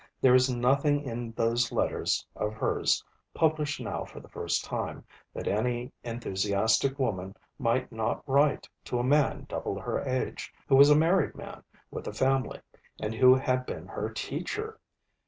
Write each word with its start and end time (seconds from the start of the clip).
There 0.19 0.33
is 0.33 0.49
nothing 0.49 1.03
in 1.03 1.31
those 1.33 1.71
letters 1.71 2.25
of 2.35 2.55
hers, 2.55 3.03
published 3.35 3.79
now 3.79 4.03
for 4.03 4.19
the 4.19 4.29
first 4.29 4.65
time, 4.65 5.05
that 5.31 5.47
any 5.47 5.91
enthusiastic 6.03 6.97
woman 6.97 7.35
might 7.59 7.91
not 7.91 8.23
write 8.27 8.67
to 8.85 8.97
a 8.97 9.03
man 9.03 9.45
double 9.47 9.79
her 9.79 10.01
age, 10.03 10.51
who 10.67 10.75
was 10.75 10.89
a 10.89 10.95
married 10.97 11.35
man 11.35 11.61
with 11.91 12.07
a 12.07 12.13
family, 12.13 12.59
and 12.99 13.13
who 13.13 13.35
had 13.35 13.67
been 13.67 13.85
her 13.85 14.09
teacher. 14.09 14.79